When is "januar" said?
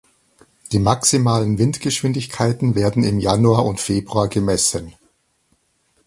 3.19-3.65